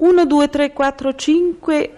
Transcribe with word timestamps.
1, 0.00 0.24
2, 0.24 0.48
3, 0.48 0.72
4, 0.72 1.14
5, 1.14 1.90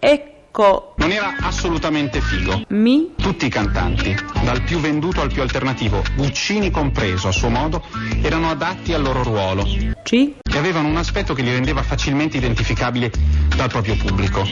ecco, 0.00 0.94
Non 0.96 1.12
era 1.12 1.36
assolutamente 1.40 2.20
figo. 2.20 2.64
mi, 2.70 3.12
Tutti 3.16 3.46
i 3.46 3.48
cantanti, 3.48 4.12
dal 4.42 4.62
più 4.62 4.80
venduto 4.80 5.20
al 5.20 5.32
più 5.32 5.40
alternativo, 5.40 6.02
Guccini 6.16 6.72
compreso 6.72 7.28
a 7.28 7.30
suo 7.30 7.50
modo, 7.50 7.84
erano 8.22 8.50
adatti 8.50 8.92
al 8.92 9.02
loro 9.02 9.22
ruolo 9.22 9.64
ci, 10.02 10.34
e 10.42 10.58
avevano 10.58 10.88
un 10.88 10.96
aspetto 10.96 11.32
che 11.32 11.42
li 11.42 11.52
rendeva 11.52 11.82
facilmente 11.84 12.38
identificabili 12.38 13.08
dal 13.54 13.68
proprio 13.68 13.94
pubblico. 13.96 14.42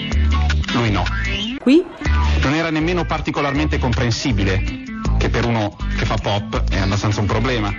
Lui 0.75 0.93
no. 0.93 1.03
qui, 1.59 1.85
Non 2.41 2.55
era 2.55 2.71
nemmeno 2.71 3.05
particolarmente 3.05 3.79
comprensibile, 3.81 4.63
che 5.19 5.29
per 5.29 5.45
uno 5.45 5.77
che 5.99 6.05
fa 6.05 6.17
pop 6.23 6.71
è 6.71 6.79
abbastanza 6.79 7.19
un 7.19 7.27
problema. 7.27 7.75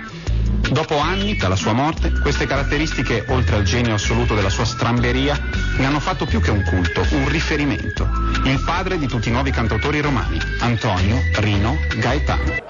Dopo 0.70 0.98
anni 0.98 1.36
dalla 1.36 1.56
sua 1.56 1.72
morte, 1.72 2.10
queste 2.20 2.46
caratteristiche, 2.46 3.24
oltre 3.28 3.56
al 3.56 3.62
genio 3.62 3.94
assoluto 3.94 4.34
della 4.34 4.50
sua 4.50 4.64
stramberia, 4.64 5.38
ne 5.76 5.86
hanno 5.86 6.00
fatto 6.00 6.24
più 6.24 6.40
che 6.40 6.50
un 6.50 6.64
culto, 6.64 7.06
un 7.10 7.28
riferimento. 7.28 8.08
Il 8.44 8.62
padre 8.64 8.98
di 8.98 9.06
tutti 9.06 9.28
i 9.28 9.32
nuovi 9.32 9.50
cantautori 9.50 10.00
romani, 10.00 10.38
Antonio 10.60 11.18
Rino 11.36 11.76
Gaetano. 11.96 12.62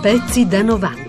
Pezzi 0.00 0.46
da 0.46 0.62
90. 0.62 1.07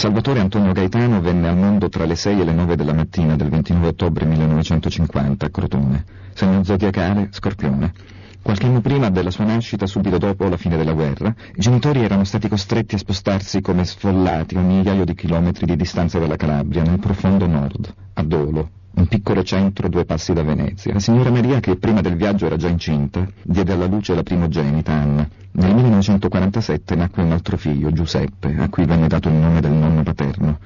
Salvatore 0.00 0.40
Antonio 0.40 0.72
Gaetano 0.72 1.20
venne 1.20 1.46
al 1.46 1.58
mondo 1.58 1.90
tra 1.90 2.06
le 2.06 2.16
6 2.16 2.40
e 2.40 2.44
le 2.44 2.54
9 2.54 2.74
della 2.74 2.94
mattina 2.94 3.36
del 3.36 3.50
29 3.50 3.88
ottobre 3.88 4.24
1950 4.24 5.44
a 5.44 5.50
Crotone, 5.50 6.04
segno 6.32 6.64
zodiacale 6.64 7.28
Scorpione. 7.30 7.92
Qualche 8.40 8.64
anno 8.64 8.80
prima 8.80 9.10
della 9.10 9.30
sua 9.30 9.44
nascita, 9.44 9.84
subito 9.84 10.16
dopo 10.16 10.48
la 10.48 10.56
fine 10.56 10.78
della 10.78 10.94
guerra, 10.94 11.34
i 11.54 11.60
genitori 11.60 12.02
erano 12.02 12.24
stati 12.24 12.48
costretti 12.48 12.94
a 12.94 12.98
spostarsi 12.98 13.60
come 13.60 13.84
sfollati 13.84 14.54
a 14.54 14.60
un 14.60 14.68
migliaio 14.68 15.04
di 15.04 15.14
chilometri 15.14 15.66
di 15.66 15.76
distanza 15.76 16.18
dalla 16.18 16.36
Calabria, 16.36 16.80
nel 16.80 16.98
profondo 16.98 17.46
nord, 17.46 17.94
a 18.14 18.22
Dolo, 18.22 18.70
un 19.00 19.06
piccolo 19.06 19.42
centro 19.42 19.88
due 19.88 20.04
passi 20.04 20.34
da 20.34 20.42
Venezia. 20.42 20.92
La 20.92 21.00
signora 21.00 21.30
Maria, 21.30 21.58
che 21.58 21.76
prima 21.76 22.02
del 22.02 22.16
viaggio 22.16 22.46
era 22.46 22.56
già 22.56 22.68
incinta, 22.68 23.26
diede 23.42 23.72
alla 23.72 23.86
luce 23.86 24.14
la 24.14 24.22
primogenita, 24.22 24.92
Anna. 24.92 25.26
Nel 25.52 25.74
1947 25.74 26.94
nacque 26.94 27.22
un 27.22 27.32
altro 27.32 27.56
figlio, 27.56 27.90
Giuseppe, 27.92 28.54
a 28.58 28.68
cui 28.68 28.84
venne 28.84 29.08
dato 29.08 29.28
il 29.28 29.34
nome 29.34 29.60
del 29.60 29.72
nonno 29.72 30.02
paterno. 30.02 30.58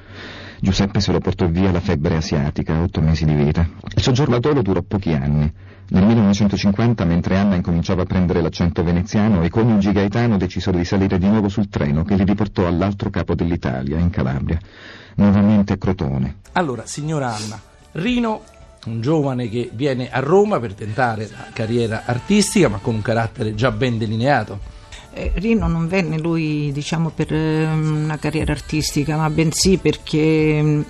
Giuseppe 0.61 0.99
se 1.01 1.13
lo 1.13 1.21
portò 1.21 1.47
via 1.47 1.71
la 1.71 1.81
febbre 1.81 2.17
asiatica, 2.17 2.81
otto 2.81 3.01
mesi 3.01 3.25
di 3.25 3.35
vita. 3.35 3.69
Il 3.95 4.03
soggiorno 4.03 4.37
a 4.37 4.41
Dolo 4.41 4.63
durò 4.63 4.83
pochi 4.83 5.13
anni. 5.13 5.53
Nel 5.91 6.05
1950, 6.05 7.05
mentre 7.05 7.37
Anna 7.37 7.55
incominciava 7.55 8.03
a 8.03 8.07
prendere 8.07 8.41
l'accento 8.41 8.83
veneziano, 8.83 9.45
i 9.45 9.51
coniugi 9.51 9.93
Gaetano 9.93 10.39
decisero 10.39 10.77
di 10.77 10.85
salire 10.85 11.19
di 11.19 11.29
nuovo 11.29 11.49
sul 11.49 11.69
treno 11.69 12.03
che 12.03 12.17
li 12.17 12.25
riportò 12.25 12.67
all'altro 12.67 13.11
capo 13.11 13.35
dell'Italia, 13.35 13.99
in 13.99 14.11
Calabria, 14.11 14.59
nuovamente 15.17 15.75
a 15.75 15.77
Crotone. 15.77 16.37
Allora, 16.53 16.87
signora 16.87 17.35
Anna, 17.35 17.61
Rino, 17.95 18.43
un 18.87 19.01
giovane 19.01 19.49
che 19.49 19.71
viene 19.73 20.11
a 20.11 20.19
Roma 20.19 20.59
per 20.59 20.75
tentare 20.75 21.29
la 21.31 21.47
carriera 21.53 22.03
artistica, 22.07 22.69
ma 22.69 22.79
con 22.79 22.95
un 22.95 23.03
carattere 23.03 23.55
già 23.55 23.71
ben 23.71 23.99
delineato. 23.99 24.59
Eh, 25.13 25.31
Rino 25.37 25.69
non 25.69 25.87
venne 25.87 26.19
lui 26.19 26.73
diciamo 26.73 27.11
per 27.11 27.33
eh, 27.33 27.67
una 27.67 28.19
carriera 28.19 28.51
artistica 28.51 29.17
ma 29.17 29.31
bensì 29.31 29.79
perché 29.79 30.61
mm, 30.61 30.81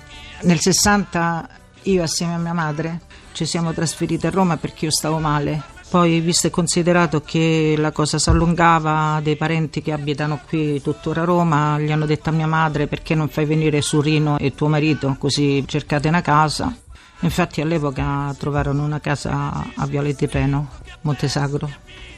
nel 0.41 0.59
60 0.59 1.49
io 1.83 2.01
assieme 2.01 2.33
a 2.33 2.39
mia 2.39 2.53
madre 2.53 3.01
ci 3.33 3.45
siamo 3.45 3.71
trasferiti 3.71 4.25
a 4.25 4.31
Roma 4.31 4.57
perché 4.57 4.85
io 4.85 4.91
stavo 4.91 5.19
male. 5.19 5.61
Poi 5.87 6.19
visto 6.21 6.47
e 6.47 6.49
considerato 6.49 7.21
che 7.21 7.75
la 7.77 7.91
cosa 7.91 8.17
si 8.17 8.29
allungava 8.29 9.19
dei 9.21 9.35
parenti 9.35 9.83
che 9.83 9.91
abitano 9.91 10.41
qui 10.47 10.81
tuttora 10.81 11.21
a 11.21 11.25
Roma 11.25 11.79
gli 11.79 11.91
hanno 11.91 12.07
detto 12.07 12.29
a 12.29 12.33
mia 12.33 12.47
madre 12.47 12.87
perché 12.87 13.13
non 13.13 13.29
fai 13.29 13.45
venire 13.45 13.81
su 13.81 14.01
Rino 14.01 14.39
e 14.39 14.55
tuo 14.55 14.67
marito? 14.67 15.15
Così 15.19 15.63
cercate 15.67 16.07
una 16.07 16.21
casa 16.21 16.75
infatti 17.19 17.61
all'epoca 17.61 18.33
trovarono 18.37 18.83
una 18.83 18.99
casa 18.99 19.65
a 19.75 19.85
Viale 19.85 20.15
Tirreno 20.15 20.69
Montesagro 21.01 21.69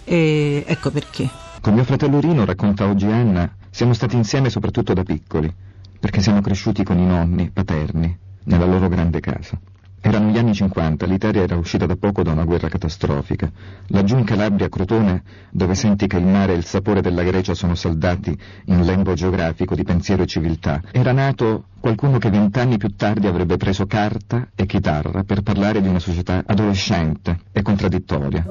e 0.04 0.64
ecco 0.66 0.90
perché 0.92 1.30
Con 1.62 1.74
mio 1.74 1.84
fratello 1.84 2.20
Rino, 2.20 2.46
racconta 2.46 2.86
oggi 2.86 3.06
Anna, 3.06 3.50
siamo 3.70 3.94
stati 3.94 4.16
insieme 4.16 4.50
soprattutto 4.50 4.94
da 4.94 5.04
piccoli, 5.04 5.54
perché 6.00 6.22
siamo 6.22 6.42
cresciuti 6.42 6.84
con 6.84 6.98
i 6.98 7.06
nonni 7.06 7.50
paterni, 7.52 8.18
nella 8.44 8.66
loro 8.66 8.88
grande 8.88 9.20
casa. 9.20 9.60
Erano 10.00 10.30
gli 10.30 10.38
anni 10.38 10.54
50, 10.54 11.06
l'Italia 11.06 11.42
era 11.42 11.58
uscita 11.58 11.86
da 11.86 11.96
poco 11.96 12.24
da 12.24 12.32
una 12.32 12.46
guerra 12.46 12.70
catastrofica. 12.70 13.52
Laggiù 13.88 14.18
in 14.18 14.24
Calabria, 14.26 14.70
Crotone, 14.70 15.24
dove 15.50 15.76
senti 15.76 16.08
che 16.08 16.18
il 16.18 16.26
mare 16.26 16.54
e 16.54 16.58
il 16.58 16.66
sapore 16.66 17.02
della 17.02 17.24
Grecia 17.24 17.54
sono 17.54 17.76
saldati 17.76 18.38
in 18.66 18.86
lembo 18.86 19.14
geografico 19.14 19.76
di 19.76 19.84
pensiero 19.84 20.24
e 20.24 20.28
civiltà, 20.28 20.82
era 20.92 21.12
nato 21.12 21.66
qualcuno 21.80 22.18
che 22.20 22.30
vent'anni 22.30 22.78
più 22.78 22.96
tardi 22.96 23.28
avrebbe 23.28 23.58
preso 23.58 23.86
carta 23.86 24.48
e 24.56 24.66
chitarra 24.66 25.24
per 25.24 25.42
parlare 25.42 25.82
di 25.82 25.88
una 25.88 26.00
società 26.00 26.44
adolescente 26.46 27.40
e 27.52 27.62
contraddittoria. 27.62 28.46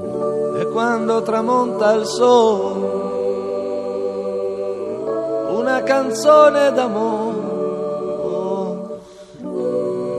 E 0.58 0.68
quando 0.72 1.22
tramonta 1.22 1.92
il 1.92 2.04
sole, 2.06 3.14
una 5.58 5.82
canzone 5.82 6.72
d'amore, 6.72 7.45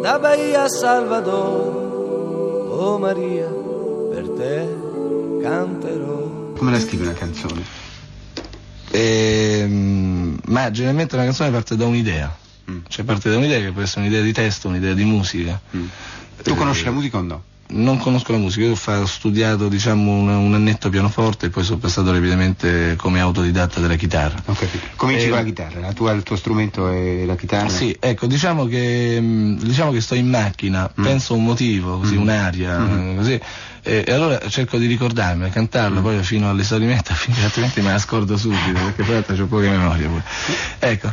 da 0.08 0.20
Bahia 0.20 0.64
a 0.64 0.70
Salvador, 0.70 1.68
oh 2.80 2.98
Maria, 2.98 3.46
per 4.14 4.26
te 4.38 4.66
canterò. 5.44 6.54
Come 6.56 6.72
la 6.72 6.80
scrivi 6.80 7.04
una 7.04 7.12
canzone? 7.12 7.62
Ehm, 8.92 10.40
ma 10.46 10.72
generalmente 10.72 11.16
una 11.16 11.26
canzone 11.26 11.52
parte 11.52 11.76
da 11.76 11.86
un'idea, 11.88 12.34
Mm. 12.72 12.80
cioè 12.88 13.04
parte 13.04 13.30
da 13.30 13.36
un'idea 13.36 13.60
che 13.60 13.72
può 13.74 13.82
essere 13.82 14.06
un'idea 14.06 14.22
di 14.22 14.32
testo, 14.32 14.70
un'idea 14.70 14.94
di 14.94 15.04
musica. 15.04 15.60
Tu 15.72 16.52
Eh, 16.52 16.56
conosci 16.56 16.86
la 16.86 16.92
musica 16.92 17.18
o 17.18 17.22
no? 17.22 17.44
Non 17.70 17.98
conosco 17.98 18.32
la 18.32 18.38
musica, 18.38 18.66
io 18.66 18.76
ho 18.82 18.92
ho 19.02 19.06
studiato 19.06 19.68
diciamo 19.68 20.10
un, 20.14 20.30
un 20.30 20.54
annetto 20.54 20.88
pianoforte 20.90 21.48
e 21.48 21.50
poi 21.50 21.66
sono 21.66 21.80
passato 21.80 22.14
rapidamente 22.14 22.96
come 22.96 23.20
autodidatta 23.20 23.82
della 23.82 23.96
chitarra. 23.96 24.42
Ho 24.46 24.54
capito. 24.54 24.86
Cominci 24.96 25.26
Eh, 25.26 25.30
con 25.30 25.38
la 25.40 25.44
chitarra, 25.44 25.80
la 25.82 25.92
tua- 25.92 26.14
il 26.14 26.24
tuo 26.24 26.38
strumento 26.38 26.88
è 26.90 27.26
la 27.26 27.36
chitarra? 27.36 27.68
Sì, 27.68 27.94
ecco, 28.00 28.26
diciamo 28.26 28.68
che, 28.68 29.20
mh, 29.20 29.58
diciamo 29.64 29.92
che 29.92 30.00
sto 30.00 30.16
in 30.16 30.30
macchina, 30.30 30.90
Mm. 30.98 31.04
penso 31.04 31.34
a 31.34 31.36
un 31.38 31.44
motivo, 31.44 32.00
così, 32.00 32.16
Mm. 32.16 32.22
un'aria, 32.22 32.78
Mm. 32.80 33.18
così, 33.18 33.40
e, 33.84 34.04
e 34.08 34.12
allora 34.14 34.40
cerco 34.48 34.78
di 34.78 34.86
ricordarmi, 34.86 35.50
cantarlo 35.50 36.00
poi 36.02 36.24
fino 36.24 36.50
all'esaurimento, 36.50 37.12
altrimenti 37.44 37.82
me 37.82 37.92
la 37.92 38.00
scordo 38.00 38.38
subito, 38.38 38.80
perché 38.82 39.04
poi 39.04 39.14
l'altro 39.14 39.36
c'ho 39.36 39.46
poche 39.46 39.68
memorie 39.70 40.08
pure. 40.08 40.24
Ecco, 40.80 41.12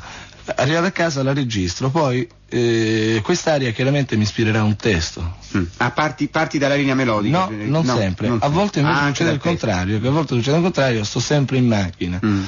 arrivato 0.57 0.87
a 0.87 0.91
casa 0.91 1.23
la 1.23 1.33
registro, 1.33 1.91
poi 1.91 2.27
eh, 2.49 3.21
quest'aria 3.23 3.71
chiaramente 3.73 4.17
mi 4.17 4.23
ispirerà 4.25 4.63
un 4.63 4.77
testo. 4.77 5.37
Mm. 5.57 5.63
Ah, 5.79 5.91
parti, 5.91 6.29
parti 6.29 6.59
dalla 6.59 6.75
linea 6.75 6.95
melodica? 6.95 7.49
No, 7.49 7.83
non 7.83 7.85
sempre, 7.87 8.29
non 8.29 8.39
a 8.41 8.49
volte 8.49 8.81
invece 8.81 8.99
Ah, 8.99 9.07
succede 9.07 9.25
dal 9.31 9.35
il 9.35 9.41
contrario, 9.43 10.01
che 10.01 10.07
a 10.07 10.11
volte 10.11 10.35
succede 10.35 10.57
il 10.57 10.63
contrario, 10.63 11.05
sto 11.05 11.21
sempre 11.21 11.57
in 11.59 11.67
macchina. 11.67 12.21
Mm. 12.25 12.43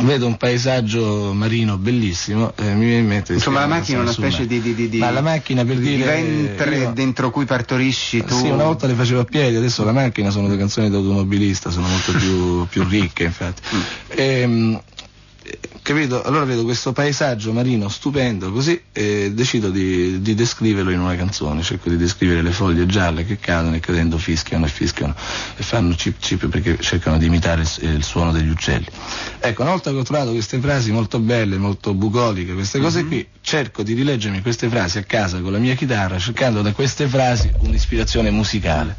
Vedo 0.00 0.26
un 0.26 0.36
paesaggio 0.36 1.32
marino 1.34 1.76
bellissimo 1.76 2.52
e 2.56 2.64
mi 2.74 2.84
viene 2.84 2.98
in 3.02 3.06
mente 3.06 3.26
di 3.28 3.34
Insomma, 3.34 3.60
la 3.60 3.68
macchina 3.68 3.98
è 3.98 4.02
una 4.02 4.10
specie 4.10 4.44
di, 4.44 4.60
di, 4.60 4.74
di, 4.74 4.88
di- 4.88 4.98
Ma 4.98 5.10
la 5.10 5.20
macchina 5.20 5.64
per 5.64 5.76
di 5.76 5.94
dire 5.96 6.04
ventre 6.04 6.78
io- 6.78 6.90
dentro 6.92 7.30
cui 7.30 7.44
partorisci 7.44 8.24
tu. 8.24 8.34
Sì, 8.36 8.48
una 8.48 8.64
volta 8.64 8.88
le 8.88 8.94
facevo 8.94 9.20
a 9.20 9.24
piedi, 9.24 9.54
adesso 9.54 9.84
la 9.84 9.92
macchina 9.92 10.30
sono 10.30 10.48
le 10.48 10.56
canzoni 10.56 10.90
d'automobilista, 10.90 11.70
sono 11.70 11.86
molto 11.86 12.10
più, 12.10 12.66
più 12.66 12.82
ricche 12.88 13.22
infatti. 13.22 13.62
Mm. 13.72 14.74
Capito? 15.82 16.22
Allora 16.22 16.44
vedo 16.46 16.64
questo 16.64 16.92
paesaggio 16.92 17.52
marino 17.52 17.90
stupendo 17.90 18.50
così 18.50 18.80
e 18.90 19.32
decido 19.34 19.68
di, 19.68 20.22
di 20.22 20.34
descriverlo 20.34 20.90
in 20.90 21.00
una 21.00 21.14
canzone, 21.14 21.60
cerco 21.62 21.90
di 21.90 21.98
descrivere 21.98 22.40
le 22.40 22.52
foglie 22.52 22.86
gialle 22.86 23.26
che 23.26 23.38
cadono 23.38 23.76
e 23.76 23.80
cadendo 23.80 24.16
fischiano 24.16 24.64
e 24.64 24.68
fischiano 24.70 25.14
e 25.56 25.62
fanno 25.62 25.94
cip 25.94 26.18
cip 26.20 26.46
perché 26.48 26.78
cercano 26.80 27.18
di 27.18 27.26
imitare 27.26 27.60
il, 27.60 27.88
il 27.96 28.02
suono 28.02 28.32
degli 28.32 28.48
uccelli. 28.48 28.86
Ecco, 29.40 29.60
una 29.60 29.72
volta 29.72 29.90
che 29.90 29.98
ho 29.98 30.02
trovato 30.02 30.30
queste 30.30 30.58
frasi 30.58 30.90
molto 30.90 31.18
belle, 31.18 31.58
molto 31.58 31.92
bucoliche, 31.92 32.54
queste 32.54 32.78
cose 32.78 33.02
Mhm. 33.02 33.08
qui, 33.08 33.26
cerco 33.42 33.82
di 33.82 33.92
rileggermi 33.92 34.40
queste 34.40 34.70
frasi 34.70 34.96
a 34.96 35.02
casa 35.02 35.40
con 35.42 35.52
la 35.52 35.58
mia 35.58 35.74
chitarra, 35.74 36.18
cercando 36.18 36.62
da 36.62 36.72
queste 36.72 37.06
frasi 37.08 37.50
un'ispirazione 37.58 38.30
musicale. 38.30 38.96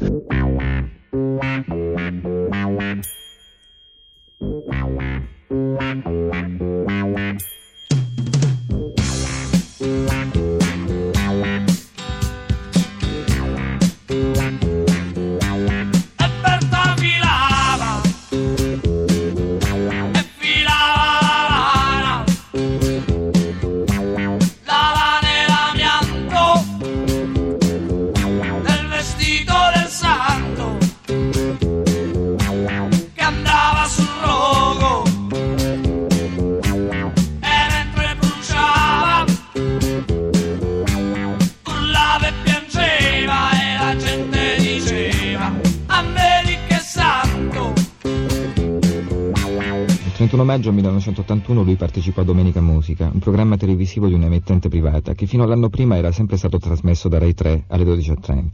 31 50.26 50.44
maggio 50.44 50.72
1981 50.72 51.62
lui 51.62 51.76
partecipò 51.76 52.22
a 52.22 52.24
Domenica 52.24 52.60
Musica, 52.60 53.08
un 53.12 53.20
programma 53.20 53.56
televisivo 53.56 54.08
di 54.08 54.14
un'emittente 54.14 54.68
privata 54.68 55.14
che 55.14 55.26
fino 55.26 55.44
all'anno 55.44 55.68
prima 55.68 55.96
era 55.96 56.10
sempre 56.10 56.36
stato 56.36 56.58
trasmesso 56.58 57.08
da 57.08 57.18
Rai 57.18 57.32
3 57.32 57.66
alle 57.68 57.84
12.30. 57.84 58.46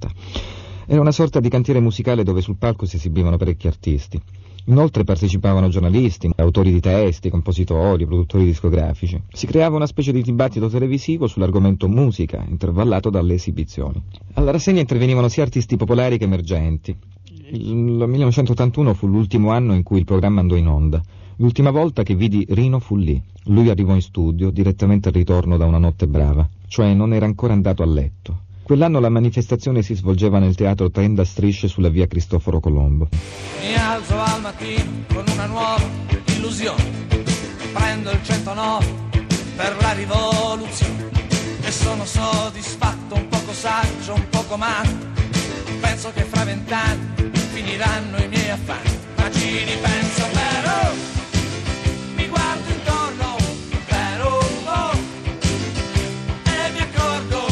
Era 0.84 1.00
una 1.00 1.12
sorta 1.12 1.40
di 1.40 1.48
cantiere 1.48 1.80
musicale 1.80 2.24
dove 2.24 2.42
sul 2.42 2.58
palco 2.58 2.84
si 2.84 2.96
esibivano 2.96 3.38
parecchi 3.38 3.68
artisti. 3.68 4.20
Inoltre 4.66 5.04
partecipavano 5.04 5.68
giornalisti, 5.68 6.30
autori 6.36 6.72
di 6.72 6.80
testi, 6.80 7.30
compositori, 7.30 8.04
produttori 8.04 8.44
discografici. 8.44 9.18
Si 9.32 9.46
creava 9.46 9.76
una 9.76 9.86
specie 9.86 10.12
di 10.12 10.20
dibattito 10.20 10.68
televisivo 10.68 11.26
sull'argomento 11.26 11.88
musica, 11.88 12.44
intervallato 12.46 13.08
dalle 13.08 13.32
esibizioni. 13.32 14.02
Alla 14.34 14.50
rassegna 14.50 14.80
intervenivano 14.80 15.28
sia 15.28 15.42
artisti 15.42 15.76
popolari 15.76 16.18
che 16.18 16.24
emergenti. 16.24 16.94
Il 17.54 17.76
1981 17.76 18.94
fu 18.94 19.06
l'ultimo 19.06 19.50
anno 19.50 19.74
in 19.74 19.82
cui 19.82 19.98
il 19.98 20.06
programma 20.06 20.40
andò 20.40 20.56
in 20.56 20.66
onda. 20.68 21.02
L'ultima 21.36 21.70
volta 21.70 22.02
che 22.02 22.14
vidi 22.14 22.46
Rino 22.48 22.78
fu 22.78 22.96
lì. 22.96 23.20
Lui 23.46 23.68
arrivò 23.68 23.92
in 23.92 24.00
studio 24.00 24.48
direttamente 24.48 25.08
al 25.08 25.14
ritorno 25.14 25.58
da 25.58 25.66
una 25.66 25.76
notte 25.76 26.06
brava, 26.06 26.48
cioè 26.66 26.94
non 26.94 27.12
era 27.12 27.26
ancora 27.26 27.52
andato 27.52 27.82
a 27.82 27.86
letto. 27.86 28.44
Quell'anno 28.62 29.00
la 29.00 29.10
manifestazione 29.10 29.82
si 29.82 29.94
svolgeva 29.94 30.38
nel 30.38 30.54
teatro 30.54 30.90
Tenda 30.90 31.26
Strisce 31.26 31.68
sulla 31.68 31.90
via 31.90 32.06
Cristoforo 32.06 32.58
Colombo. 32.58 33.08
Mi 33.60 33.74
alzo 33.74 34.18
al 34.18 34.40
mattino 34.40 35.04
con 35.12 35.24
una 35.30 35.44
nuova 35.44 35.82
illusione. 36.34 36.82
Prendo 37.74 38.12
il 38.12 38.20
109 38.22 38.86
per 39.56 39.76
la 39.78 39.92
rivoluzione. 39.92 41.10
E 41.60 41.70
sono 41.70 42.06
soddisfatto, 42.06 43.14
un 43.14 43.28
poco 43.28 43.52
saggio, 43.52 44.14
un 44.14 44.26
poco 44.30 44.56
matto. 44.56 45.10
Penso 45.82 46.10
che 46.14 46.22
fra 46.22 46.44
vent'anni 46.44 47.22
finiranno 47.52 48.16
i 48.16 48.28
miei 48.28 48.50
affanni. 48.50 48.90
Ma 49.16 49.30
ci 49.30 49.58
ripenso 49.58 50.24
però. 50.32 50.80
Mi 52.16 52.26
guardo 52.28 52.68
intorno 52.72 53.36
per 53.86 54.24
un 54.24 54.64
po'. 54.64 54.92
E 56.44 56.72
mi 56.72 56.80
accorgo 56.80 57.46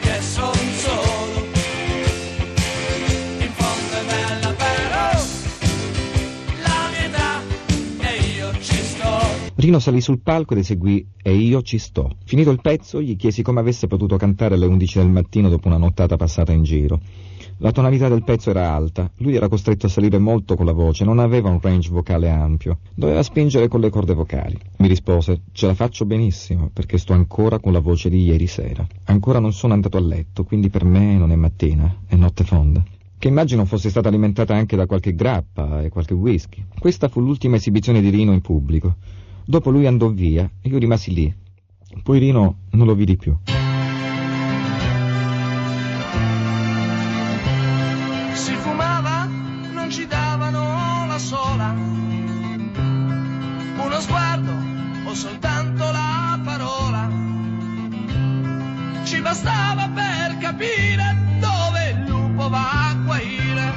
che 0.00 0.20
son 0.20 0.58
solo. 0.76 1.44
In 3.38 3.50
fondo 3.54 3.94
è 3.96 4.04
bella 4.04 4.52
però. 4.52 5.08
La 6.62 6.90
mia 6.90 8.10
e 8.10 8.36
io 8.36 8.52
ci 8.60 8.76
sto. 8.76 9.52
Rino 9.54 9.78
salì 9.78 10.02
sul 10.02 10.20
palco 10.20 10.52
ed 10.52 10.60
eseguì 10.60 11.06
E 11.22 11.34
io 11.34 11.62
ci 11.62 11.78
sto. 11.78 12.16
Finito 12.26 12.50
il 12.50 12.60
pezzo, 12.60 13.00
gli 13.00 13.16
chiesi 13.16 13.42
come 13.42 13.60
avesse 13.60 13.86
potuto 13.86 14.16
cantare 14.18 14.54
alle 14.54 14.66
11 14.66 14.98
del 14.98 15.08
mattino 15.08 15.48
dopo 15.48 15.66
una 15.68 15.78
nottata 15.78 16.16
passata 16.16 16.52
in 16.52 16.62
giro. 16.62 17.00
La 17.58 17.72
tonalità 17.72 18.08
del 18.08 18.22
pezzo 18.22 18.50
era 18.50 18.74
alta, 18.74 19.10
lui 19.18 19.34
era 19.34 19.48
costretto 19.48 19.86
a 19.86 19.88
salire 19.88 20.18
molto 20.18 20.56
con 20.56 20.66
la 20.66 20.72
voce, 20.72 21.04
non 21.04 21.18
aveva 21.18 21.48
un 21.48 21.58
range 21.58 21.88
vocale 21.88 22.28
ampio, 22.28 22.80
doveva 22.94 23.22
spingere 23.22 23.66
con 23.66 23.80
le 23.80 23.88
corde 23.88 24.12
vocali. 24.12 24.58
Mi 24.76 24.88
rispose, 24.88 25.40
ce 25.52 25.66
la 25.66 25.72
faccio 25.72 26.04
benissimo, 26.04 26.68
perché 26.70 26.98
sto 26.98 27.14
ancora 27.14 27.58
con 27.58 27.72
la 27.72 27.80
voce 27.80 28.10
di 28.10 28.24
ieri 28.24 28.46
sera. 28.46 28.86
Ancora 29.04 29.38
non 29.38 29.54
sono 29.54 29.72
andato 29.72 29.96
a 29.96 30.00
letto, 30.00 30.44
quindi 30.44 30.68
per 30.68 30.84
me 30.84 31.16
non 31.16 31.32
è 31.32 31.36
mattina, 31.36 32.02
è 32.06 32.14
notte 32.14 32.44
fonda. 32.44 32.84
Che 33.18 33.28
immagino 33.28 33.64
fosse 33.64 33.88
stata 33.88 34.08
alimentata 34.08 34.54
anche 34.54 34.76
da 34.76 34.84
qualche 34.84 35.14
grappa 35.14 35.82
e 35.82 35.88
qualche 35.88 36.12
whisky. 36.12 36.62
Questa 36.78 37.08
fu 37.08 37.20
l'ultima 37.20 37.56
esibizione 37.56 38.02
di 38.02 38.10
Rino 38.10 38.34
in 38.34 38.42
pubblico. 38.42 38.96
Dopo 39.46 39.70
lui 39.70 39.86
andò 39.86 40.10
via 40.10 40.48
e 40.60 40.68
io 40.68 40.76
rimasi 40.76 41.14
lì. 41.14 41.34
Poi 42.02 42.18
Rino 42.18 42.58
non 42.72 42.86
lo 42.86 42.94
vidi 42.94 43.16
più. 43.16 43.34
Bastava 59.36 59.90
per 59.94 60.38
capire 60.38 61.14
dove 61.38 61.90
il 61.90 62.04
lupo 62.08 62.48
va 62.48 62.88
a 62.88 62.94
guaire. 63.04 63.74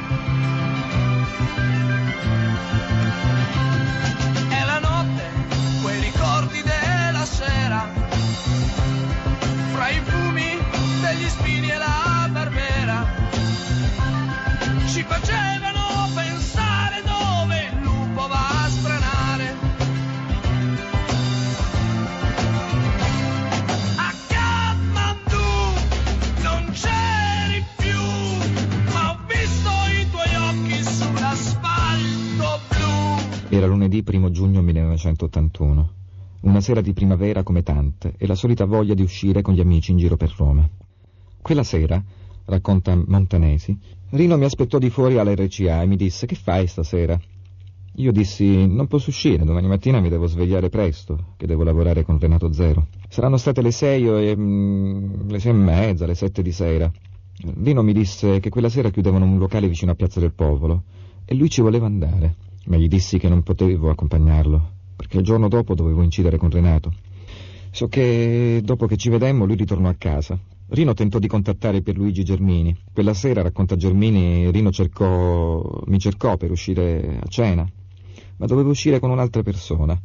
Lunedì 33.90 34.04
1 34.06 34.30
giugno 34.30 34.62
1981. 34.62 35.90
Una 36.42 36.62
sera 36.62 36.80
di 36.80 36.94
primavera 36.94 37.42
come 37.42 37.64
tante 37.64 38.14
e 38.18 38.28
la 38.28 38.36
solita 38.36 38.66
voglia 38.66 38.94
di 38.94 39.02
uscire 39.02 39.42
con 39.42 39.56
gli 39.56 39.60
amici 39.60 39.92
in 39.92 39.98
giro 39.98 40.16
per 40.16 40.32
Roma. 40.38 40.70
Quella 41.42 41.64
sera, 41.64 42.02
racconta 42.46 42.96
Montanesi, 42.96 43.76
Rino 44.12 44.38
mi 44.38 44.46
aspettò 44.46 44.78
di 44.78 44.90
fuori 44.90 45.18
all'RCA 45.18 45.82
e 45.82 45.88
mi 45.88 45.96
disse 45.96 46.28
che 46.28 46.36
fai 46.36 46.68
stasera? 46.68 47.20
Io 47.96 48.12
dissi 48.12 48.68
non 48.68 48.88
posso 48.88 49.10
uscire, 49.10 49.44
domani 49.44 49.68
mattina 49.68 50.00
mi 50.00 50.10
devo 50.10 50.28
svegliare 50.28 50.70
presto, 50.70 51.34
che 51.36 51.48
devo 51.48 51.64
lavorare 51.64 52.04
con 52.04 52.20
Renato 52.20 52.54
Zero. 52.54 52.88
Saranno 53.10 53.38
state 53.38 53.62
le 53.62 53.72
sei 53.72 54.08
e... 54.08 54.36
mm, 54.38 55.30
le 55.30 55.40
sei 55.40 55.52
e 55.52 55.56
mezza, 55.56 56.06
le 56.06 56.16
sette 56.16 56.42
di 56.42 56.52
sera. 56.52 56.90
Rino 57.62 57.82
mi 57.82 57.94
disse 57.94 58.40
che 58.40 58.50
quella 58.50 58.70
sera 58.70 58.92
chiudevano 58.92 59.26
un 59.26 59.38
locale 59.38 59.68
vicino 59.68 59.92
a 59.92 59.96
Piazza 59.96 60.20
del 60.20 60.34
Popolo 60.34 60.84
e 61.26 61.36
lui 61.36 61.50
ci 61.50 61.62
voleva 61.62 61.86
andare, 61.86 62.36
ma 62.70 62.78
gli 62.78 62.88
dissi 62.88 63.18
che 63.18 63.28
non 63.28 63.42
potevo 63.42 63.90
accompagnarlo, 63.90 64.72
perché 64.96 65.18
il 65.18 65.24
giorno 65.24 65.48
dopo 65.48 65.74
dovevo 65.74 66.04
incidere 66.04 66.38
con 66.38 66.50
Renato. 66.50 66.94
So 67.72 67.88
che 67.88 68.62
dopo 68.64 68.86
che 68.86 68.96
ci 68.96 69.10
vedemmo 69.10 69.46
lui 69.46 69.56
ritornò 69.56 69.90
a 69.90 69.96
casa. 69.98 70.40
Rino 70.70 70.94
tentò 70.94 71.18
di 71.18 71.28
contattare 71.28 71.82
Pierluigi 71.82 72.24
Germini. 72.24 72.76
Quella 72.94 73.16
sera, 73.16 73.42
racconta 73.42 73.76
Germini, 73.76 74.52
Rino 74.52 74.72
cercò, 74.72 75.82
mi 75.88 75.98
cercò 75.98 76.38
per 76.38 76.52
uscire 76.52 77.20
a 77.24 77.28
cena, 77.28 77.68
ma 78.38 78.46
dovevo 78.46 78.70
uscire 78.70 79.00
con 79.00 79.10
un'altra 79.10 79.42
persona. 79.42 80.00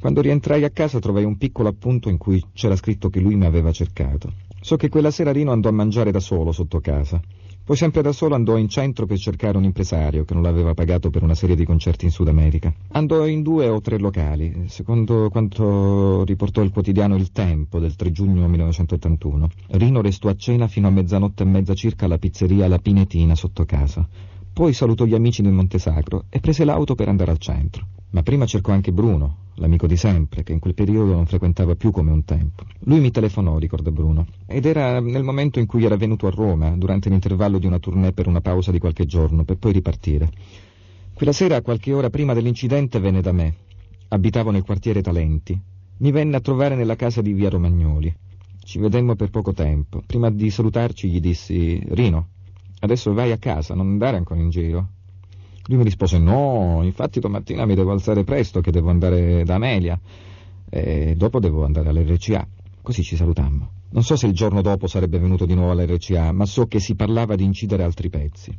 Quando 0.00 0.20
rientrai 0.20 0.64
a 0.64 0.70
casa 0.70 0.98
trovai 0.98 1.24
un 1.24 1.36
piccolo 1.36 1.68
appunto 1.68 2.08
in 2.08 2.18
cui 2.18 2.44
c'era 2.52 2.74
scritto 2.74 3.08
che 3.10 3.20
lui 3.20 3.36
mi 3.36 3.46
aveva 3.46 3.70
cercato. 3.70 4.32
So 4.60 4.76
che 4.76 4.88
quella 4.88 5.12
sera 5.12 5.30
Rino 5.30 5.52
andò 5.52 5.68
a 5.68 5.72
mangiare 5.72 6.10
da 6.10 6.20
solo 6.20 6.50
sotto 6.50 6.80
casa. 6.80 7.20
Poi 7.68 7.76
sempre 7.76 8.00
da 8.00 8.12
solo 8.12 8.34
andò 8.34 8.56
in 8.56 8.70
centro 8.70 9.04
per 9.04 9.18
cercare 9.18 9.58
un 9.58 9.64
impresario 9.64 10.24
che 10.24 10.32
non 10.32 10.42
l'aveva 10.42 10.72
pagato 10.72 11.10
per 11.10 11.22
una 11.22 11.34
serie 11.34 11.54
di 11.54 11.66
concerti 11.66 12.06
in 12.06 12.10
Sud 12.10 12.28
America. 12.28 12.72
Andò 12.92 13.26
in 13.26 13.42
due 13.42 13.68
o 13.68 13.82
tre 13.82 13.98
locali, 13.98 14.68
secondo 14.68 15.28
quanto 15.28 16.24
riportò 16.24 16.62
il 16.62 16.70
quotidiano 16.70 17.14
Il 17.16 17.30
Tempo 17.30 17.78
del 17.78 17.94
3 17.94 18.10
giugno 18.10 18.48
1981. 18.48 19.50
Rino 19.72 20.00
restò 20.00 20.30
a 20.30 20.34
cena 20.34 20.66
fino 20.66 20.86
a 20.86 20.90
mezzanotte 20.90 21.42
e 21.42 21.46
mezza 21.46 21.74
circa 21.74 22.06
alla 22.06 22.16
pizzeria 22.16 22.68
La 22.68 22.78
Pinetina 22.78 23.34
sotto 23.34 23.66
casa. 23.66 24.08
Poi 24.58 24.72
salutò 24.72 25.04
gli 25.04 25.14
amici 25.14 25.40
del 25.40 25.52
Montesacro 25.52 26.24
e 26.28 26.40
prese 26.40 26.64
l'auto 26.64 26.96
per 26.96 27.06
andare 27.06 27.30
al 27.30 27.38
centro. 27.38 27.86
Ma 28.10 28.24
prima 28.24 28.44
cercò 28.44 28.72
anche 28.72 28.90
Bruno, 28.90 29.52
l'amico 29.54 29.86
di 29.86 29.96
sempre, 29.96 30.42
che 30.42 30.50
in 30.50 30.58
quel 30.58 30.74
periodo 30.74 31.12
non 31.12 31.26
frequentava 31.26 31.76
più 31.76 31.92
come 31.92 32.10
un 32.10 32.24
tempo. 32.24 32.64
Lui 32.80 32.98
mi 32.98 33.12
telefonò, 33.12 33.56
ricorda 33.58 33.92
Bruno, 33.92 34.26
ed 34.46 34.66
era 34.66 34.98
nel 34.98 35.22
momento 35.22 35.60
in 35.60 35.66
cui 35.66 35.84
era 35.84 35.96
venuto 35.96 36.26
a 36.26 36.30
Roma, 36.30 36.76
durante 36.76 37.08
l'intervallo 37.08 37.60
di 37.60 37.66
una 37.66 37.78
tournée 37.78 38.10
per 38.10 38.26
una 38.26 38.40
pausa 38.40 38.72
di 38.72 38.80
qualche 38.80 39.06
giorno, 39.06 39.44
per 39.44 39.58
poi 39.58 39.70
ripartire. 39.74 40.28
Quella 41.14 41.30
sera, 41.30 41.62
qualche 41.62 41.92
ora 41.92 42.10
prima 42.10 42.34
dell'incidente, 42.34 42.98
venne 42.98 43.20
da 43.20 43.30
me. 43.30 43.54
Abitavo 44.08 44.50
nel 44.50 44.64
quartiere 44.64 45.02
Talenti. 45.02 45.56
Mi 45.98 46.10
venne 46.10 46.34
a 46.34 46.40
trovare 46.40 46.74
nella 46.74 46.96
casa 46.96 47.22
di 47.22 47.32
via 47.32 47.48
Romagnoli. 47.48 48.12
Ci 48.64 48.80
vedemmo 48.80 49.14
per 49.14 49.30
poco 49.30 49.52
tempo. 49.52 50.02
Prima 50.04 50.28
di 50.32 50.50
salutarci 50.50 51.08
gli 51.08 51.20
dissi, 51.20 51.80
Rino, 51.90 52.30
adesso 52.80 53.12
vai 53.12 53.32
a 53.32 53.38
casa, 53.38 53.74
non 53.74 53.88
andare 53.88 54.16
ancora 54.16 54.40
in 54.40 54.50
giro. 54.50 54.88
Lui 55.66 55.78
mi 55.78 55.84
rispose 55.84 56.18
no, 56.18 56.80
infatti 56.82 57.20
domattina 57.20 57.66
mi 57.66 57.74
devo 57.74 57.92
alzare 57.92 58.24
presto 58.24 58.60
che 58.60 58.70
devo 58.70 58.90
andare 58.90 59.44
da 59.44 59.56
Amelia 59.56 59.98
e 60.70 61.14
dopo 61.16 61.40
devo 61.40 61.64
andare 61.64 61.90
all'RCA. 61.90 62.46
Così 62.80 63.02
ci 63.02 63.16
salutammo. 63.16 63.70
Non 63.90 64.02
so 64.02 64.16
se 64.16 64.26
il 64.26 64.32
giorno 64.32 64.62
dopo 64.62 64.86
sarebbe 64.86 65.18
venuto 65.18 65.44
di 65.44 65.54
nuovo 65.54 65.72
all'RCA, 65.72 66.32
ma 66.32 66.46
so 66.46 66.66
che 66.66 66.80
si 66.80 66.94
parlava 66.94 67.36
di 67.36 67.44
incidere 67.44 67.82
altri 67.82 68.08
pezzi. 68.08 68.56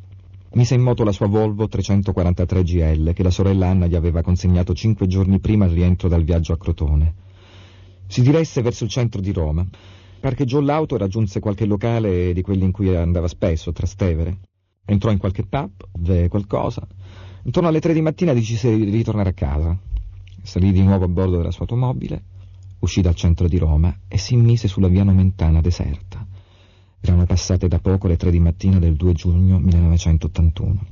Mise 0.51 0.73
in 0.73 0.81
moto 0.81 1.03
la 1.03 1.11
sua 1.11 1.27
Volvo 1.27 1.67
343 1.67 2.63
GL 2.63 3.13
che 3.13 3.21
la 3.21 3.29
sorella 3.29 3.67
Anna 3.67 3.85
gli 3.85 3.95
aveva 3.95 4.23
consegnato 4.23 4.73
cinque 4.73 5.05
giorni 5.05 5.39
prima 5.39 5.65
il 5.65 5.71
rientro 5.71 6.07
dal 6.09 6.23
viaggio 6.23 6.53
a 6.53 6.57
Crotone. 6.57 7.13
Si 8.07 8.23
diresse 8.23 8.63
verso 8.63 8.83
il 8.83 8.89
centro 8.89 9.21
di 9.21 9.31
Roma. 9.31 9.63
Parcheggiò 10.19 10.59
l'auto 10.59 10.95
e 10.95 10.97
raggiunse 10.97 11.39
qualche 11.39 11.65
locale 11.65 12.33
di 12.33 12.41
quelli 12.41 12.65
in 12.65 12.71
cui 12.71 12.93
andava 12.93 13.29
spesso, 13.29 13.71
Trastevere. 13.71 14.39
Entrò 14.83 15.11
in 15.11 15.17
qualche 15.17 15.45
pub, 15.45 15.71
beve 15.97 16.27
qualcosa. 16.27 16.85
Intorno 17.43 17.69
alle 17.69 17.79
tre 17.79 17.93
di 17.93 18.01
mattina 18.01 18.33
decise 18.33 18.75
di 18.75 18.89
ritornare 18.89 19.29
a 19.29 19.33
casa. 19.33 19.77
Salì 20.41 20.73
di 20.73 20.81
nuovo 20.81 21.05
a 21.05 21.07
bordo 21.07 21.37
della 21.37 21.51
sua 21.51 21.61
automobile, 21.61 22.21
uscì 22.79 22.99
dal 22.99 23.15
centro 23.15 23.47
di 23.47 23.57
Roma 23.57 23.97
e 24.09 24.17
si 24.17 24.33
immise 24.33 24.67
sulla 24.67 24.89
via 24.89 25.03
Nomentana 25.03 25.61
deserta. 25.61 26.25
Erano 26.99 27.25
passate 27.25 27.69
da 27.69 27.79
poco 27.79 28.07
le 28.07 28.17
tre 28.17 28.29
di 28.29 28.39
mattina 28.39 28.77
del 28.77 28.95
2 28.95 29.13
giugno 29.13 29.57
1981. 29.57 30.85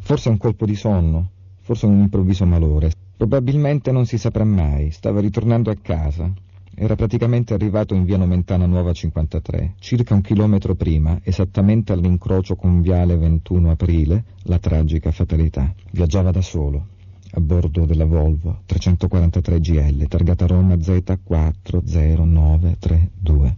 Forse 0.00 0.28
un 0.28 0.36
colpo 0.36 0.66
di 0.66 0.74
sonno, 0.74 1.30
forse 1.60 1.86
un 1.86 2.00
improvviso 2.00 2.44
malore. 2.44 2.90
Probabilmente 3.16 3.92
non 3.92 4.04
si 4.04 4.18
saprà 4.18 4.44
mai. 4.44 4.90
Stava 4.90 5.20
ritornando 5.20 5.70
a 5.70 5.76
casa. 5.80 6.32
Era 6.76 6.96
praticamente 6.96 7.54
arrivato 7.54 7.94
in 7.94 8.02
via 8.02 8.16
Nomentana 8.16 8.66
Nuova 8.66 8.92
53, 8.92 9.74
circa 9.78 10.14
un 10.14 10.22
chilometro 10.22 10.74
prima, 10.74 11.20
esattamente 11.22 11.92
all'incrocio 11.92 12.56
con 12.56 12.80
viale 12.80 13.16
21 13.16 13.70
aprile, 13.70 14.24
la 14.42 14.58
tragica 14.58 15.12
fatalità. 15.12 15.72
Viaggiava 15.92 16.32
da 16.32 16.42
solo, 16.42 16.88
a 17.30 17.40
bordo 17.40 17.86
della 17.86 18.06
Volvo 18.06 18.62
343 18.66 19.60
GL, 19.60 20.08
targata 20.08 20.46
Roma 20.46 20.74
Z40932. 20.74 23.54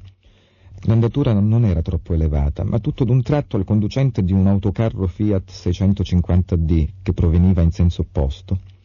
L'andatura 0.82 1.32
non 1.32 1.64
era 1.64 1.80
troppo 1.80 2.12
elevata, 2.12 2.64
ma 2.64 2.78
tutto 2.80 3.04
d'un 3.04 3.23
tratto 3.23 3.56
il 3.56 3.64
conducente 3.64 4.23
di 4.23 4.35
un 4.35 4.46
autocarro 4.46 5.06
Fiat 5.06 5.50
650D 5.50 6.88
che 7.00 7.14
proveniva 7.14 7.62
in 7.62 7.70
senso 7.70 8.02
opposto 8.02 8.75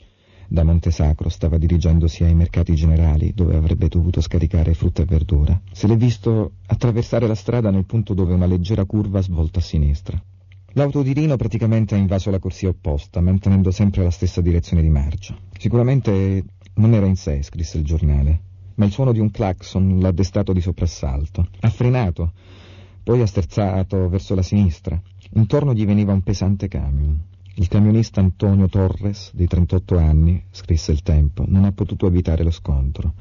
da 0.52 0.64
Montesacro 0.64 1.30
stava 1.30 1.58
dirigendosi 1.58 2.26
ai 2.26 2.36
mercati 2.36 2.76
generali 2.76 3.32
dove 3.34 3.56
avrebbe 3.56 3.88
dovuto 3.88 4.20
scaricare 4.20 4.74
frutta 4.74 5.02
e 5.02 5.06
verdura. 5.06 5.58
Se 5.72 5.88
l'è 5.88 5.96
visto 5.96 6.56
attraversare 6.66 7.26
la 7.26 7.36
strada 7.36 7.72
nel 7.72 7.86
punto 7.86 8.14
dove 8.14 8.34
una 8.34 8.48
leggera 8.48 8.84
curva 8.84 9.22
svolta 9.22 9.60
a 9.60 9.62
sinistra. 9.62 10.22
L'auto 10.74 11.04
di 11.04 11.14
Rino 11.14 11.38
praticamente 11.38 11.96
ha 11.96 11.98
invaso 11.98 12.32
la 12.32 12.40
corsia 12.40 12.68
opposta, 12.68 13.22
mantenendo 13.22 13.72
sempre 13.72 14.04
la 14.04 14.12
stessa 14.12 14.42
direzione 14.42 14.82
di 14.82 14.90
marcia. 14.90 15.38
Sicuramente 15.58 16.44
non 16.76 16.94
era 16.94 17.06
in 17.06 17.16
sé, 17.16 17.42
scrisse 17.44 17.78
il 17.78 17.86
giornale, 17.86 18.42
ma 18.76 18.84
il 18.84 18.92
suono 18.92 19.14
di 19.14 19.20
un 19.20 19.32
clacson 19.32 20.00
l'ha 20.00 20.12
destato 20.12 20.52
di 20.52 20.60
soprassalto. 20.60 21.48
Ha 21.62 21.70
frenato, 21.70 22.34
poi 23.04 23.22
ha 23.22 23.26
sterzato 23.26 24.10
verso 24.10 24.36
la 24.36 24.44
sinistra. 24.44 25.02
Intorno 25.36 25.74
gli 25.74 25.86
veniva 25.86 26.12
un 26.12 26.24
pesante 26.24 26.68
camion. 26.68 27.30
Il 27.62 27.68
camionista 27.68 28.22
Antonio 28.22 28.68
Torres, 28.68 29.36
di 29.36 29.46
38 29.46 30.00
anni, 30.00 30.46
scrisse 30.50 30.92
il 30.92 31.04
tempo, 31.04 31.44
non 31.48 31.64
ha 31.64 31.72
potuto 31.72 32.08
evitare 32.08 32.42
lo 32.42 32.50
scontro. 32.50 33.14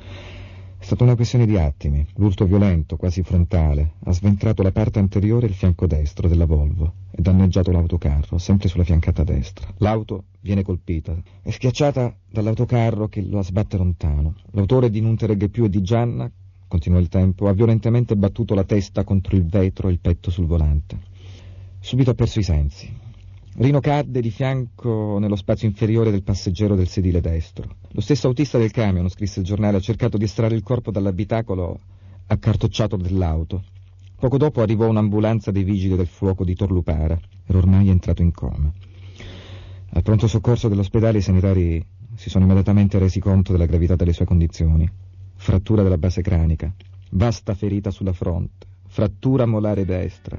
È 0.78 0.82
stata 0.82 1.04
una 1.04 1.14
questione 1.14 1.44
di 1.44 1.58
attimi. 1.58 2.06
L'urto 2.14 2.46
violento, 2.46 2.96
quasi 2.96 3.22
frontale, 3.22 3.96
ha 4.02 4.12
sventrato 4.12 4.62
la 4.62 4.72
parte 4.72 4.98
anteriore 4.98 5.44
e 5.44 5.50
il 5.50 5.54
fianco 5.54 5.86
destro 5.86 6.26
della 6.26 6.46
Volvo 6.46 6.94
e 7.10 7.20
danneggiato 7.20 7.70
l'autocarro, 7.70 8.38
sempre 8.38 8.68
sulla 8.68 8.84
fiancata 8.84 9.24
destra. 9.24 9.74
L'auto 9.76 10.24
viene 10.40 10.62
colpita. 10.62 11.14
È 11.42 11.50
schiacciata 11.50 12.16
dall'autocarro 12.30 13.08
che 13.08 13.20
lo 13.20 13.42
sbatte 13.42 13.76
lontano. 13.76 14.36
L'autore 14.52 14.88
di 14.88 15.02
Non 15.02 15.16
te 15.16 15.50
più 15.50 15.64
e 15.64 15.68
di 15.68 15.82
Gianna, 15.82 16.32
continua 16.66 16.98
il 16.98 17.08
tempo, 17.08 17.46
ha 17.46 17.52
violentemente 17.52 18.16
battuto 18.16 18.54
la 18.54 18.64
testa 18.64 19.04
contro 19.04 19.36
il 19.36 19.44
vetro 19.44 19.88
e 19.88 19.92
il 19.92 20.00
petto 20.00 20.30
sul 20.30 20.46
volante. 20.46 20.98
Subito 21.78 22.08
ha 22.08 22.14
perso 22.14 22.38
i 22.38 22.42
sensi. 22.42 23.08
Rino 23.56 23.80
cadde 23.80 24.20
di 24.20 24.30
fianco 24.30 25.18
nello 25.18 25.36
spazio 25.36 25.66
inferiore 25.66 26.10
del 26.10 26.22
passeggero 26.22 26.76
del 26.76 26.88
sedile 26.88 27.20
destro. 27.20 27.76
Lo 27.90 28.00
stesso 28.00 28.28
autista 28.28 28.58
del 28.58 28.70
camion, 28.70 29.08
scrisse 29.08 29.40
il 29.40 29.46
giornale, 29.46 29.76
ha 29.76 29.80
cercato 29.80 30.16
di 30.16 30.24
estrarre 30.24 30.54
il 30.54 30.62
corpo 30.62 30.90
dall'abitacolo 30.90 31.80
accartocciato 32.26 32.96
dell'auto. 32.96 33.64
Poco 34.16 34.38
dopo 34.38 34.62
arrivò 34.62 34.88
un'ambulanza 34.88 35.50
dei 35.50 35.64
vigili 35.64 35.96
del 35.96 36.06
fuoco 36.06 36.44
di 36.44 36.54
Torlupara. 36.54 37.18
Era 37.46 37.58
ormai 37.58 37.88
entrato 37.88 38.22
in 38.22 38.32
coma. 38.32 38.72
Al 39.92 40.02
pronto 40.02 40.28
soccorso 40.28 40.68
dell'ospedale 40.68 41.18
i 41.18 41.22
sanitari 41.22 41.84
si 42.14 42.30
sono 42.30 42.44
immediatamente 42.44 42.98
resi 42.98 43.18
conto 43.18 43.52
della 43.52 43.66
gravità 43.66 43.96
delle 43.96 44.12
sue 44.12 44.26
condizioni. 44.26 44.88
Frattura 45.34 45.82
della 45.82 45.98
base 45.98 46.22
cranica, 46.22 46.72
vasta 47.10 47.54
ferita 47.54 47.90
sulla 47.90 48.12
fronte, 48.12 48.66
frattura 48.86 49.46
molare 49.46 49.84
destra, 49.84 50.38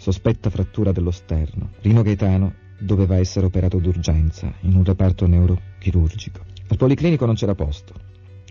sospetta 0.00 0.48
frattura 0.48 0.92
dello 0.92 1.10
sterno. 1.10 1.72
Rino 1.82 2.00
Gaetano 2.00 2.54
doveva 2.78 3.18
essere 3.18 3.44
operato 3.44 3.76
d'urgenza 3.78 4.50
in 4.60 4.74
un 4.74 4.82
reparto 4.82 5.26
neurochirurgico. 5.26 6.40
Al 6.68 6.78
policlinico 6.78 7.26
non 7.26 7.34
c'era 7.34 7.54
posto. 7.54 7.92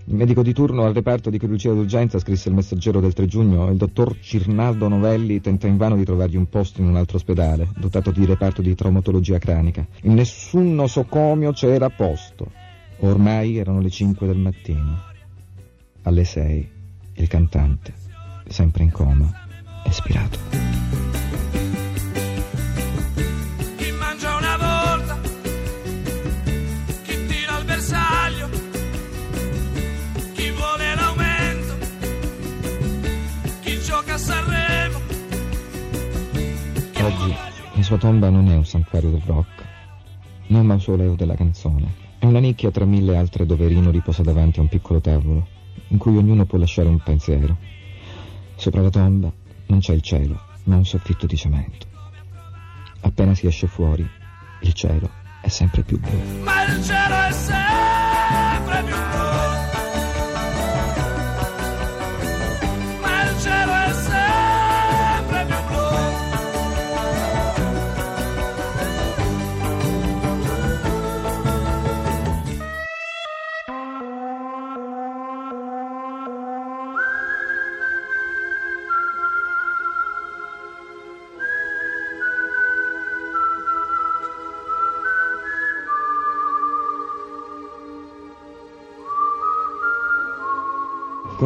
Il 0.06 0.15
medico 0.15 0.44
di 0.44 0.53
turno 0.53 0.86
al 0.86 0.94
reparto 0.94 1.32
di 1.32 1.39
chirurgia 1.39 1.74
d'urgenza 1.74 2.20
scrisse 2.20 2.50
il 2.50 2.56
messaggero 2.56 3.00
del 3.00 3.13
3 3.13 3.25
giugno 3.25 3.70
il 3.70 3.77
dottor 3.77 4.20
Cirnaldo 4.20 4.88
Novelli 4.88 5.41
tenta 5.41 5.65
invano 5.65 5.96
di 5.96 6.06
trovargli 6.06 6.36
un 6.36 6.48
posto 6.50 6.82
in 6.82 6.88
un 6.88 6.96
altro 6.96 7.18
ospedale, 7.18 7.70
dotato 7.77 8.12
di 8.12 8.25
reparto 8.25 8.62
di 8.62 8.75
traumatologia 8.75 9.39
cranica. 9.39 9.86
In 10.03 10.13
nessun 10.13 10.75
nosocomio 10.75 11.51
c'era 11.51 11.89
posto. 11.89 12.51
Ormai 13.00 13.58
erano 13.58 13.82
le 13.82 13.89
5 13.89 14.27
del 14.27 14.38
mattino. 14.38 15.01
Alle 16.03 16.24
6 16.24 16.70
il 17.13 17.27
cantante, 17.27 17.94
sempre 18.48 18.84
in 18.84 18.91
coma, 18.91 19.32
è 19.84 19.89
spirato. 19.89 20.99
Oggi 37.10 37.36
la 37.74 37.82
sua 37.82 37.98
tomba 37.98 38.30
non 38.30 38.50
è 38.50 38.56
un 38.56 38.66
santuario 38.66 39.10
del 39.10 39.24
rock, 39.25 39.66
né 40.46 40.60
un 40.60 40.66
mausoleo 40.68 41.16
della 41.16 41.34
canzone. 41.34 41.92
È 42.20 42.25
una 42.25 42.38
nicchia 42.38 42.70
tra 42.70 42.86
mille 42.86 43.18
altre 43.18 43.48
dove 43.48 43.66
Rino 43.66 43.89
riposa 43.89 44.22
davanti 44.22 44.60
a 44.60 44.62
un 44.62 44.68
piccolo 44.68 45.01
tavolo, 45.01 45.48
in 45.88 45.98
cui 45.98 46.16
ognuno 46.18 46.46
può 46.46 46.60
lasciare 46.60 46.88
un 46.88 47.00
pensiero. 47.00 47.58
Sopra 48.54 48.82
la 48.82 48.92
tomba 48.92 49.34
non 49.66 49.80
c'è 49.80 49.94
il 49.94 50.04
cielo, 50.04 50.39
ma 50.66 50.75
un 50.75 50.86
soffitto 50.86 51.25
di 51.25 51.36
cemento. 51.36 51.88
Appena 53.00 53.34
si 53.34 53.48
esce 53.48 53.66
fuori, 53.66 54.08
il 54.62 54.74
cielo 54.74 55.10
è 55.42 55.48
sempre 55.48 55.82
più 55.82 56.00
blu. 56.00 56.44
Ma 56.44 56.63
il 56.66 56.84
cielo 56.84 57.16
è 57.28 57.32
sempre 57.32 57.78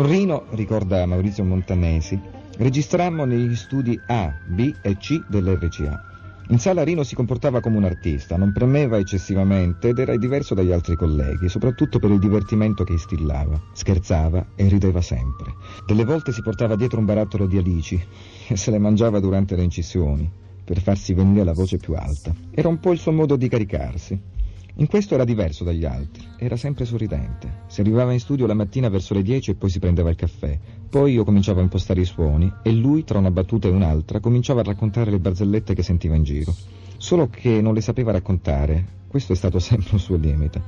Rino, 0.06 0.48
ricorda 0.50 1.06
Maurizio 1.06 1.46
Montanesi, 1.46 2.20
registrammo 2.58 3.24
negli 3.24 3.56
studi 3.56 3.98
A, 4.08 4.34
B 4.46 4.74
e 4.82 4.98
C 4.98 5.24
dell'RCA. 5.30 6.12
In 6.50 6.60
sala 6.60 6.84
Rino 6.84 7.04
si 7.04 7.16
comportava 7.16 7.62
come 7.62 7.78
un 7.78 7.86
artista, 7.86 8.36
non 8.36 8.52
premeva 8.52 8.98
eccessivamente 8.98 9.88
ed 9.88 10.00
era 10.00 10.18
diverso 10.18 10.54
dagli 10.54 10.74
altri 10.74 10.98
colleghi, 10.98 11.48
soprattutto 11.48 12.00
per 12.00 12.12
il 12.12 12.20
divertimento 12.20 12.84
che 12.84 12.92
instillava. 12.92 13.58
Scherzava 13.72 14.46
e 14.56 14.68
rideva 14.68 15.00
sempre. 15.00 15.54
Delle 15.88 16.04
volte 16.04 16.34
si 16.34 16.42
portava 16.42 16.76
dietro 16.76 17.00
un 17.00 17.06
barattolo 17.06 17.46
di 17.46 17.58
alici 17.58 18.04
e 18.48 18.58
se 18.58 18.72
le 18.72 18.80
mangiava 18.80 19.22
durante 19.22 19.56
le 19.56 19.64
incisioni, 19.64 20.30
per 20.66 20.82
farsi 20.82 21.14
venire 21.14 21.46
la 21.46 21.54
voce 21.54 21.78
più 21.78 21.94
alta. 21.94 22.36
Era 22.52 22.68
un 22.68 22.80
po' 22.80 22.92
il 22.92 23.00
suo 23.00 23.14
modo 23.14 23.38
di 23.38 23.48
caricarsi. 23.48 24.32
In 24.78 24.88
questo 24.88 25.14
era 25.14 25.24
diverso 25.24 25.64
dagli 25.64 25.86
altri, 25.86 26.28
era 26.36 26.58
sempre 26.58 26.86
sorridente. 26.86 27.62
Si 27.68 27.82
arrivava 27.82 28.12
in 28.12 28.20
studio 28.20 28.48
la 28.48 28.56
mattina 28.56 28.90
verso 28.90 29.14
le 29.14 29.22
10 29.22 29.52
e 29.52 29.56
poi 29.56 29.70
si 29.70 29.78
prendeva 29.78 30.10
il 30.10 30.16
caffè. 30.16 30.58
Poi 30.90 31.14
io 31.14 31.24
cominciavo 31.24 31.60
a 31.60 31.64
impostare 31.64 32.02
i 32.02 32.06
suoni 32.06 32.52
e 32.64 32.72
lui, 32.72 33.04
tra 33.04 33.20
una 33.20 33.30
battuta 33.30 33.68
e 33.68 33.72
un'altra, 33.72 34.20
cominciava 34.20 34.62
a 34.62 34.64
raccontare 34.64 35.12
le 35.12 35.20
barzellette 35.20 35.76
che 35.76 35.84
sentiva 35.84 36.16
in 36.16 36.24
giro. 36.24 36.56
Solo 36.98 37.30
che 37.30 37.62
non 37.62 37.76
le 37.76 37.82
sapeva 37.82 38.12
raccontare, 38.12 39.02
questo 39.08 39.34
è 39.34 39.36
stato 39.36 39.60
sempre 39.62 39.92
un 39.92 40.00
suo 40.00 40.16
limite. 40.16 40.60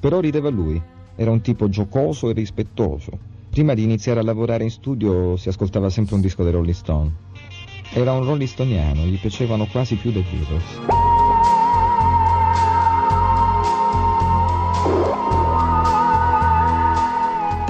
Però 0.00 0.18
rideva 0.18 0.48
lui, 0.48 0.82
era 1.14 1.30
un 1.30 1.40
tipo 1.40 1.68
giocoso 1.68 2.30
e 2.30 2.32
rispettoso. 2.32 3.16
Prima 3.48 3.74
di 3.74 3.84
iniziare 3.84 4.18
a 4.18 4.24
lavorare 4.24 4.64
in 4.64 4.70
studio 4.70 5.36
si 5.36 5.48
ascoltava 5.48 5.88
sempre 5.88 6.16
un 6.16 6.20
disco 6.20 6.42
dei 6.42 6.50
Rolling 6.50 6.74
Stone. 6.74 7.12
Era 7.92 8.12
un 8.12 8.24
Rolling 8.24 8.48
Stoniano, 8.48 9.04
gli 9.04 9.20
piacevano 9.20 9.66
quasi 9.66 9.94
più 9.94 10.10
dei 10.10 10.24
Beatles. 10.28 11.01